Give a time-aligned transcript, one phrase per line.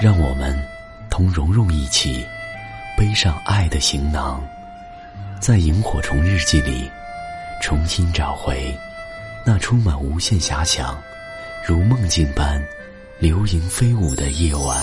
[0.00, 0.58] 让我们
[1.10, 2.26] 同蓉蓉一起
[2.96, 4.42] 背上爱的行囊，
[5.38, 6.90] 在萤火虫日记里
[7.60, 8.74] 重新找回
[9.44, 10.98] 那充满无限遐想、
[11.66, 12.62] 如梦境般
[13.18, 14.82] 流萤飞舞的夜晚。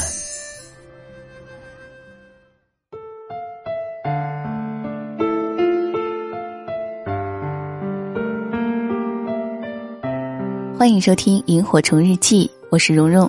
[10.78, 13.28] 欢迎收听《萤火虫日记》，我是蓉蓉。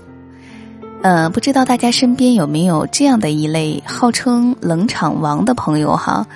[1.01, 6.27] 呃，不知道大家身边有没有这样的一类号称冷场王的朋友哈？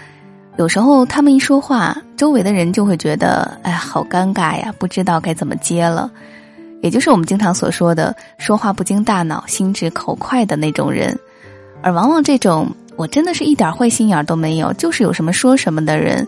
[0.57, 6.09] 有时候他们一说话，周围的人就会觉得，哎，好尴尬呀，不知道该怎么接了。
[6.81, 11.19] 也就是我们经常所说的“说话不经大脑，心直口快”的那种人。
[11.83, 16.27] 而往往这种我真的是一点坏心眼都没有，就是有什么说什么的人，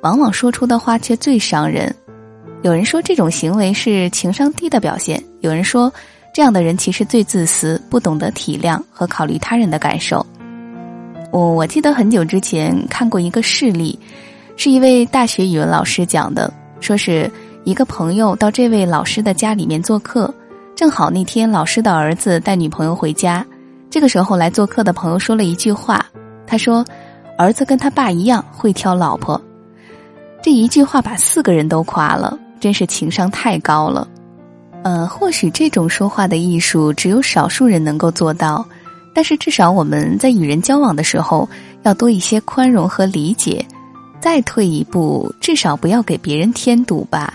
[0.00, 1.94] 往往说出的话却最伤人。
[2.62, 5.92] 有人说这种行为是情商低的表现，有人说。
[6.34, 10.26] 这样的人其实最自私，不懂得体谅和考虑他人的感受。
[11.30, 13.96] 我我记得很久之前看过一个事例，
[14.56, 17.30] 是一位大学语文老师讲的，说是
[17.62, 20.34] 一个朋友到这位老师的家里面做客，
[20.74, 23.46] 正好那天老师的儿子带女朋友回家，
[23.88, 26.04] 这个时候来做客的朋友说了一句话，
[26.48, 26.84] 他说
[27.38, 29.40] ：“儿子跟他爸一样会挑老婆。”
[30.42, 34.08] 这一句话把四个人都夸了，真是情商太高了。
[34.84, 38.64] 呃，或许这种说话的艺术只有少数人能够做到，
[39.14, 41.48] 但是至少我们在与人交往的时候
[41.84, 43.64] 要多一些宽容和理解。
[44.20, 47.34] 再退一步，至少不要给别人添堵吧。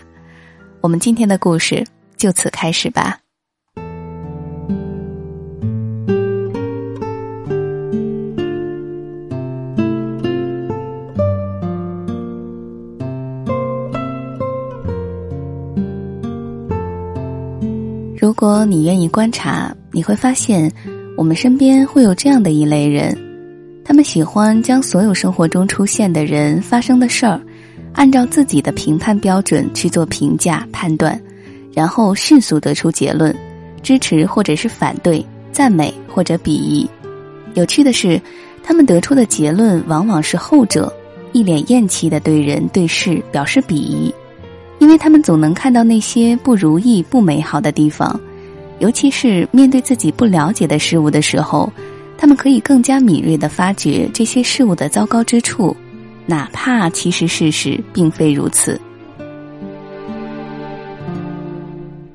[0.81, 1.85] 我们今天的故事
[2.17, 3.17] 就此开始吧。
[18.19, 20.69] 如果你愿意观察，你会发现，
[21.15, 23.17] 我们身边会有这样的一类人，
[23.85, 27.39] 他们喜欢将所有生活中出现的人、发生的事儿，
[27.93, 31.17] 按照自己的评判标准去做评价判断，
[31.73, 33.33] 然后迅速得出结论，
[33.81, 36.85] 支持或者是反对，赞美或者鄙夷。
[37.53, 38.21] 有趣的是，
[38.61, 40.93] 他们得出的结论往往是后者，
[41.31, 44.13] 一脸厌弃的对人对事表示鄙夷。
[44.89, 48.19] 因为他们总能看到那些不如意、不美好的地方，
[48.79, 51.71] 尤其是面对自己不了解的事物的时候，
[52.17, 55.77] 他们可以更加敏锐地发觉这些事物的糟糕之处，
[56.25, 58.81] 哪怕其实事实并非如此。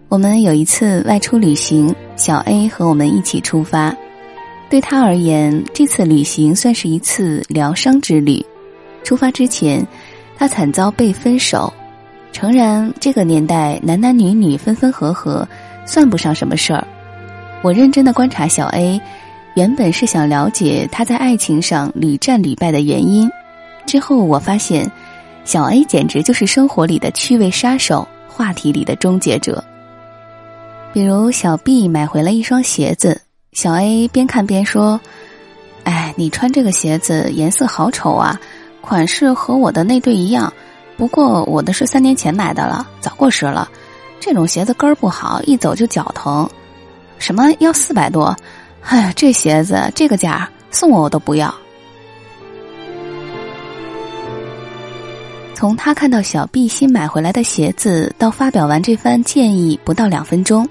[0.08, 3.94] 我们有一次外出旅行，小 A 和我们一起出发，
[4.68, 8.44] 对他而言，这次旅行算是一次疗伤之旅。
[9.04, 9.86] 出发之前，
[10.36, 11.72] 他惨遭被分手。
[12.34, 15.48] 诚然，这个年代男男女女分分合合，
[15.86, 16.84] 算不上什么事儿。
[17.62, 19.00] 我认真的观察小 A，
[19.54, 23.30] 原本是想了解他在爱情上屡战屡败的原因。
[23.86, 24.90] 之后我发现，
[25.44, 29.62] 小 A 简直就是生活里的趣味杀手，话题里的终结者。
[30.92, 33.20] 比如小 B 买回了一双鞋子，
[33.52, 35.00] 小 A 边看边说
[35.84, 38.40] ：“哎，你穿这个鞋子颜色好丑啊，
[38.80, 40.52] 款式和我的那对一样。”
[40.96, 43.68] 不过我的是三年前买的了，早过时了。
[44.20, 46.48] 这种鞋子跟儿不好，一走就脚疼。
[47.18, 48.34] 什么要四百多？
[48.82, 51.52] 哎呀，这鞋子这个价送我我都不要。
[55.54, 60.68] 从他看到小 B 新买回来的鞋子到发表完这番建议，不到两分钟，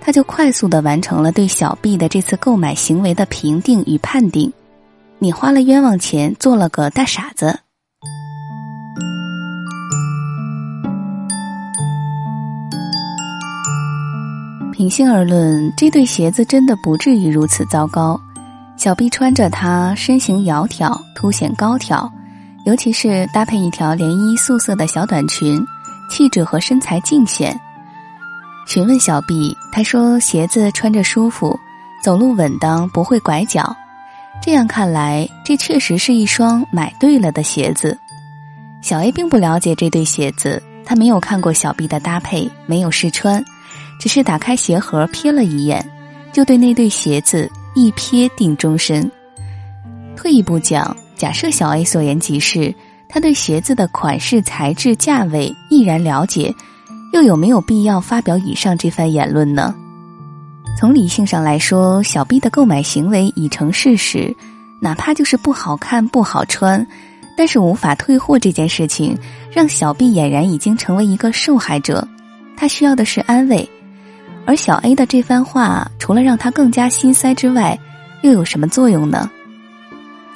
[0.00, 4.52] 他就快速的完成了对小 B 的这次购买行为的评定与判定。
[5.18, 7.58] 你花了冤枉钱，做了个大傻子。
[14.76, 18.20] 平心而论，这对鞋子真的不至于如此糟糕。
[18.76, 22.12] 小 B 穿着它，身形窈窕，凸显高挑，
[22.66, 25.64] 尤其是搭配一条连衣素色的小短裙，
[26.10, 27.58] 气质和身材尽显。
[28.66, 31.58] 询问小 B，他说鞋子穿着舒服，
[32.04, 33.74] 走路稳当，不会拐脚。
[34.42, 37.98] 这样看来，这确实是一双买对了的鞋子。
[38.82, 43.42] 小 A 并不了解这对鞋子，他没有看过小 B 的搭配，没有试穿。
[43.98, 45.84] 只是打开鞋盒瞥了一眼，
[46.32, 49.10] 就对那对鞋子一瞥定终身。
[50.16, 52.74] 退一步讲，假设小 A 所言极是，
[53.08, 56.54] 他对鞋子的款式、材质、价位毅然了解，
[57.12, 59.74] 又有没有必要发表以上这番言论呢？
[60.78, 64.34] 从理性上来说，小 B 的购买行为已成事实，
[64.80, 66.86] 哪怕就是不好看、不好穿，
[67.36, 69.16] 但是无法退货这件事情，
[69.50, 72.06] 让小 B 俨然已经成为一个受害者。
[72.58, 73.66] 他需要的是安慰，
[74.46, 77.76] 而小 A 的这番话，除了让他更加心塞之外，
[78.22, 79.28] 又有什么作用呢？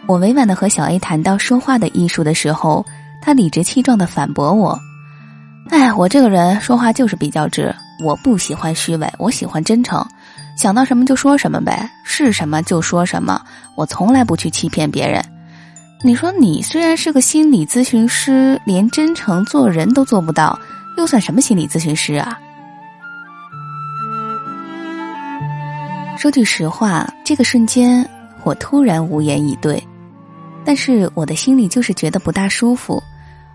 [0.07, 2.85] 我委婉的和小 A 谈到说话的艺术的时候，
[3.23, 4.77] 他理直气壮的反驳我
[5.71, 7.73] ：“哎，我这个人说话就是比较直，
[8.03, 10.05] 我不喜欢虚伪，我喜欢真诚，
[10.57, 13.41] 想到什么就说什么呗，是什么就说什么，
[13.77, 15.25] 我从来不去欺骗别人。
[16.03, 20.59] 你说你虽然是个心理咨询师，连真诚做人都做不到。”
[20.99, 22.39] 又算什么心理咨询师啊？
[26.21, 28.07] 说句实话，这个瞬间
[28.45, 29.83] 我突然无言以对，
[30.67, 33.03] 但是我的心里就是觉得不大舒服，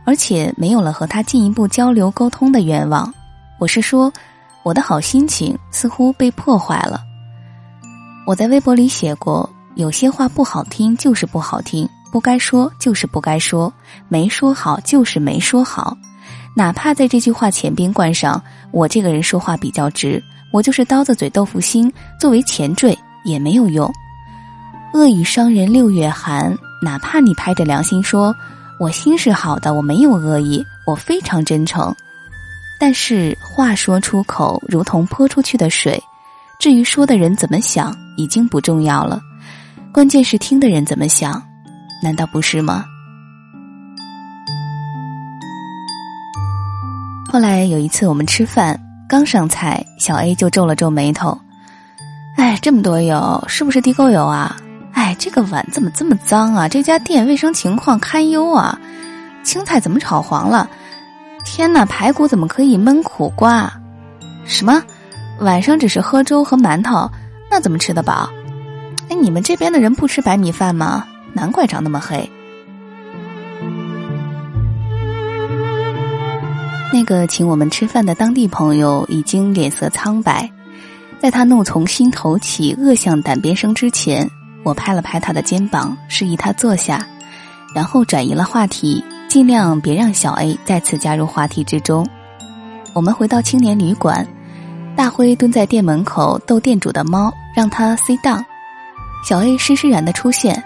[0.03, 3.13] 而且没有了和他进一步交流沟通的愿望。
[3.59, 4.11] 我是说，
[4.63, 7.01] 我的好心情似乎被破坏了。
[8.25, 13.71] 我在微博里写过，有些话不好听就是不好听，不该说就是不该说，
[14.07, 15.95] 没说好就是没说好。
[16.55, 18.41] 哪怕在这句话前边冠上
[18.73, 20.23] “我这个人说话比较直，
[20.55, 23.91] 我就是刀子嘴豆腐心”作为前缀也没有用。
[24.93, 28.33] 恶语伤人六月寒，哪怕你拍着良心说
[28.79, 31.93] “我心是好的，我没有恶意，我非常真诚”，
[32.79, 36.01] 但是话说出口如同泼出去的水，
[36.57, 39.19] 至于说的人怎么想已经不重要了，
[39.91, 41.43] 关键是听的人怎么想，
[42.01, 42.85] 难道不是吗？
[47.29, 51.37] 后来有一次我们吃饭，刚上菜，小 A 就皱了皱眉头。
[52.37, 54.57] 哎，这么多油，是不是地沟油啊？
[54.93, 56.67] 哎，这个碗怎么这么脏啊？
[56.67, 58.79] 这家店卫生情况堪忧啊！
[59.43, 60.69] 青菜怎么炒黄了？
[61.43, 63.71] 天哪，排骨怎么可以焖苦瓜？
[64.45, 64.81] 什么？
[65.39, 67.09] 晚上只是喝粥和馒头，
[67.51, 68.29] 那怎么吃得饱？
[69.09, 71.05] 哎，你们这边的人不吃白米饭吗？
[71.33, 72.29] 难怪长那么黑。
[76.93, 80.49] 那个请我们吃饭的当地朋友已经脸色苍白，
[81.19, 84.29] 在他怒从心头起、恶向胆边生之前，
[84.63, 87.05] 我拍了拍他的肩膀，示意他坐下，
[87.73, 92.07] 然后转移了话题，尽量别让小 A 再次加入话题之中。
[92.93, 94.25] 我们回到青年旅馆，
[94.95, 98.41] 大辉蹲在店门口逗店主的猫，让他 sit down。
[99.27, 100.63] 小 A 施施然的出现，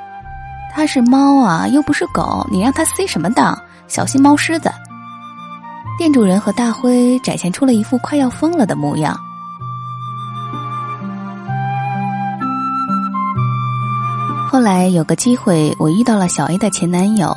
[0.72, 3.58] 他是猫啊，又不是狗，你让他 C 什么当？
[3.88, 4.70] 小心猫虱子。
[6.00, 9.20] 店主人和大辉展现出了一副快要疯了的模样。
[14.50, 17.36] 后来有个机会，我遇到了小 A 的前男友，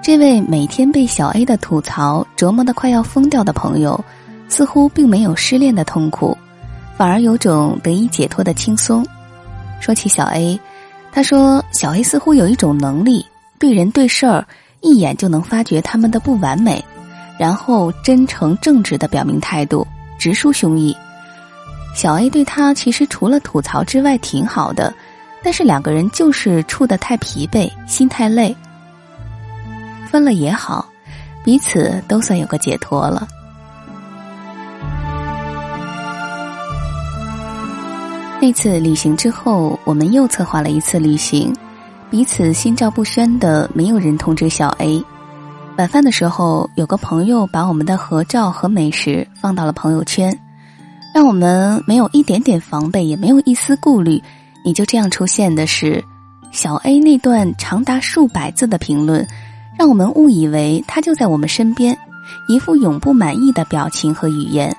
[0.00, 4.04] 这位每天被小 A 的吐槽折磨的快要疯掉的朋友，
[4.48, 6.38] 似乎并没有失恋的痛苦，
[6.96, 9.04] 反而有种得以解脱的轻松。
[9.80, 10.60] 说起小 A，
[11.10, 13.26] 他说小 A 似乎有一种能力，
[13.58, 14.46] 对人对事儿
[14.82, 16.84] 一眼就能发觉他们的不完美。
[17.38, 19.86] 然后真诚正直的表明态度，
[20.18, 20.94] 直抒胸臆。
[21.94, 24.92] 小 A 对他其实除了吐槽之外挺好的，
[25.42, 28.54] 但是两个人就是处的太疲惫，心太累。
[30.10, 30.86] 分了也好，
[31.44, 33.26] 彼此都算有个解脱了。
[38.40, 41.52] 那次旅行之后，我们又策划了一次旅行，
[42.10, 45.02] 彼此心照不宣的，没有人通知小 A。
[45.78, 50.36] 晚饭的时候，有个朋友把我们的合照和美食放到了朋友圈，
[51.14, 54.20] 让我们没有一点点防备，也没有一丝顾虑。
[54.64, 56.04] 你就这样出现的是
[56.50, 59.24] 小 A 那段长达数百字的评论，
[59.78, 61.96] 让我们误以为他就在我们身边，
[62.48, 64.76] 一副永不满意的表情和语言。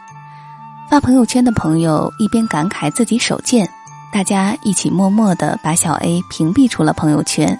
[0.89, 3.65] 发朋友圈的朋友一边感慨自己手贱，
[4.11, 7.57] 大家一起默默的把小 A 屏蔽出了朋友圈。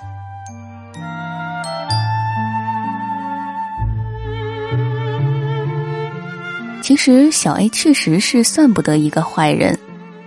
[6.90, 9.78] 其实小 A 确实是算不得一个坏人，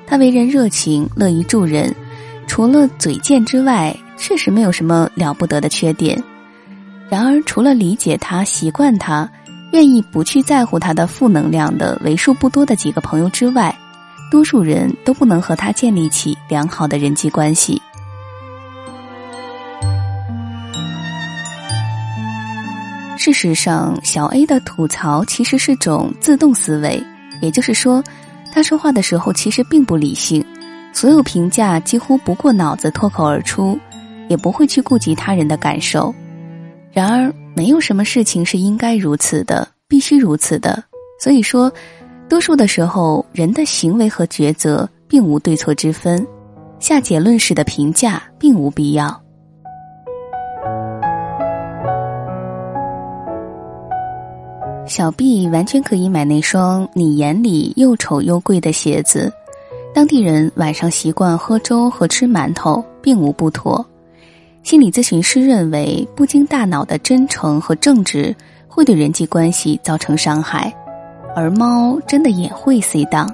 [0.06, 1.92] 他为人热情，乐于助人，
[2.46, 6.22] 除了嘴贱之外，确实没有什么了不得的缺点。
[7.10, 9.28] 然而，除了理解他、习惯他、
[9.72, 13.76] 愿意不去在乎他的负能量的为数不多的几个朋友之外，
[14.30, 17.82] 多数人都不能和他建立起良好的人际关系。
[23.22, 27.00] 事实上，小 A 的吐槽其实是种自动思维，
[27.40, 28.02] 也就是说，
[28.50, 30.44] 他说话的时候其实并不理性，
[30.92, 33.78] 所有评价几乎不过脑子脱口而出，
[34.26, 36.12] 也不会去顾及他人的感受。
[36.90, 40.82] 然而，没有什么事情是应该如此的，必须如此的。
[41.20, 41.72] 所以说，
[42.28, 46.26] 多数的时候，人的行为和抉择并无对错之分，
[46.80, 49.21] 下结论式的评价并无必要。
[54.86, 59.32] 小 B 完全可以买那双你眼里又丑又贵的鞋子。
[59.94, 63.84] 当地人晚上习惯喝粥和吃馒头，并无不妥。
[64.62, 68.34] 心理咨询师认为，不经大脑的真诚和正直
[68.66, 70.72] 会对人际关系造成伤害，
[71.34, 73.32] 而猫真的也会 C 档。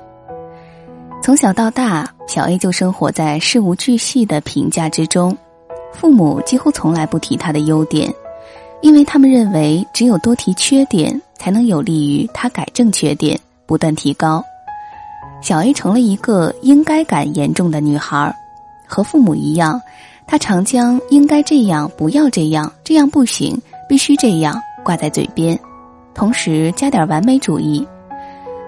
[1.23, 5.37] 从小到大，小 A 就生活在事无巨细的评价之中，
[5.93, 8.13] 父母几乎从来不提他的优点，
[8.81, 14.45] 因为他们认为只有多提缺点，才能有利于他改正缺点，不断提高。
[15.41, 18.35] 小 A 成了一个应该感严重的女孩，
[18.87, 19.81] 和父母一样，
[20.27, 23.57] 她常将“应该这样，不要这样，这样不行，
[23.89, 25.59] 必须这样”挂在嘴边，
[26.13, 27.87] 同时加点完美主义。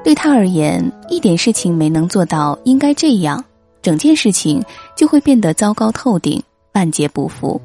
[0.05, 3.45] 对她而言，一点事情没能做到应该这样，
[3.83, 4.63] 整件事情
[4.97, 6.41] 就会变得糟糕透顶，
[6.73, 7.61] 万劫不复。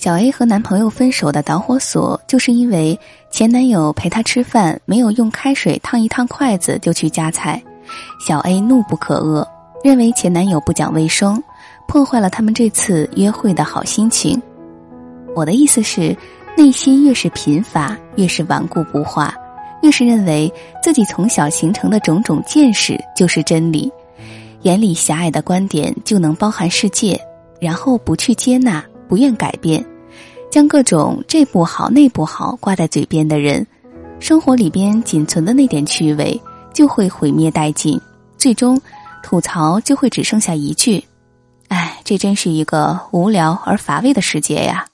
[0.00, 2.98] 小 A 和男朋友分手的导火索，就是因为
[3.30, 7.62] 前男友陪她吃饭没有用开水烫一烫筷子就去夹菜，
[8.26, 9.46] 小 A 怒不可遏，
[9.84, 11.38] 认为前男友不讲卫生，
[11.86, 14.40] 破坏了他们这次约会的好心情。
[15.36, 16.16] 我的意思是，
[16.56, 19.34] 内心越是贫乏，越是顽固不化，
[19.82, 20.50] 越是认为
[20.82, 23.92] 自己从小形成的种种见识就是真理，
[24.62, 27.20] 眼里狭隘的观点就能包含世界，
[27.60, 28.82] 然后不去接纳。
[29.10, 29.84] 不愿改变，
[30.50, 33.64] 将各种这不好那不好挂在嘴边的人，
[34.18, 36.38] 生活里边仅存的那点趣味
[36.74, 38.00] 就会毁灭殆尽，
[38.36, 38.80] 最终
[39.22, 41.04] 吐槽就会只剩下一句
[41.68, 44.84] ：“哎，这真是一个无聊而乏味的世界呀。”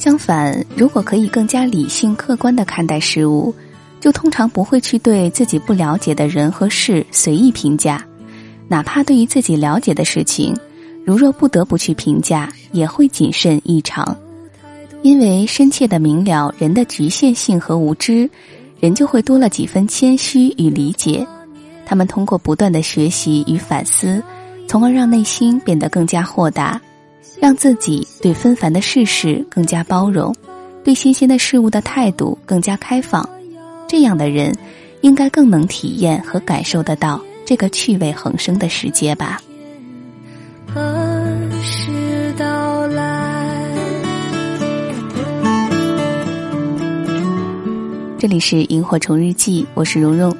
[0.00, 3.54] 相反，如果可以更加理性客观的看待事物。
[4.00, 8.04] 就通常不会去对自己不了解的人和事随意评价，
[8.68, 10.56] 哪怕对于自己了解的事情，
[11.04, 14.16] 如若不得不去评价，也会谨慎异常，
[15.02, 18.28] 因为深切的明了人的局限性和无知，
[18.78, 21.26] 人就会多了几分谦虚与理解。
[21.84, 24.22] 他们通过不断的学习与反思，
[24.68, 26.80] 从而让内心变得更加豁达，
[27.40, 30.34] 让自己对纷繁的世事更加包容，
[30.84, 33.28] 对新鲜的事物的态度更加开放。
[33.88, 34.54] 这样的人，
[35.00, 39.40] 应该更能体验和感受得到这个趣味横生的世界吧。
[40.66, 40.80] 何
[41.62, 41.90] 时
[42.36, 43.64] 到来？
[48.18, 50.36] 这里是萤火虫日记，我是蓉蓉，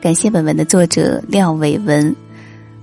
[0.00, 2.14] 感谢本文的作者廖伟文。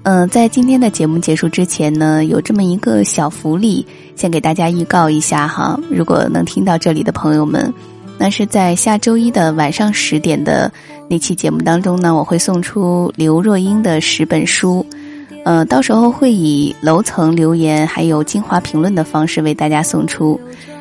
[0.03, 5.77] 嗯，在今天的节目结束之前呢，有这么一个小福利，先给大家预告一下哈。
[5.91, 7.74] 如果能听到这里的朋友们。
[8.17, 10.72] 那是在下周一的晚上十点的
[11.10, 14.86] 那期节目当中呢，我会送出刘若英的十本书，
[15.43, 20.39] 呃，到时候会以楼层留言还有精华评论的方式为大家送出，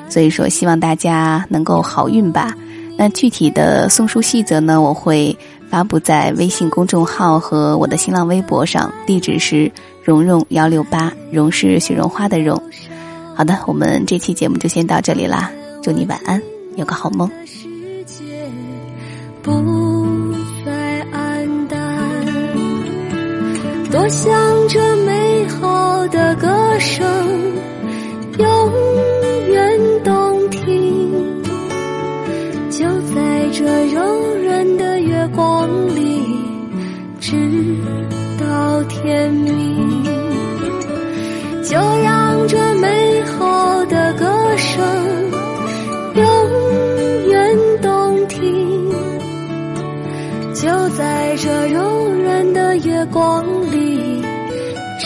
[0.09, 2.55] 所以说希望大家能够好运吧。
[2.97, 5.37] 那具体的送书细则呢，我会
[5.69, 9.71] 发布在微信公众号和我的新浪微博上，地址是
[10.03, 12.57] 蓉蓉幺六八，蓉是雪绒花的蓉。
[13.35, 15.51] 好的，我们这期节目就先到这里啦，
[15.83, 16.54] 祝你晚安。
[16.77, 17.31] 有个好梦。
[19.43, 20.33] 不
[20.65, 21.79] 再黯淡，
[23.91, 24.33] 多想
[24.69, 26.49] 这美好的歌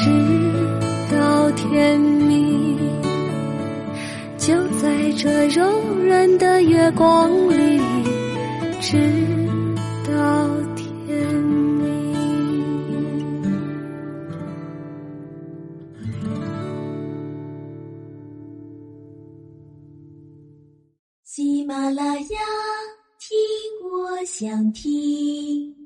[0.00, 0.04] 直
[1.10, 2.78] 到天明。
[4.38, 5.68] 就在这柔
[6.06, 7.80] 软的月光里，
[8.80, 8.96] 直
[10.06, 12.14] 到天明。
[21.24, 22.38] 喜马拉雅，
[23.18, 23.36] 听
[23.90, 25.77] 我想听。